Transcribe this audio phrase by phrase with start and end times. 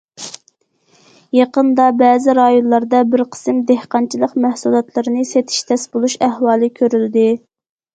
[1.39, 7.33] يېقىندا بەزى رايونلاردا بىر قىسىم دېھقانچىلىق مەھسۇلاتلىرىنى سېتىش تەس بولۇش ئەھۋالى كۆرۈلدى.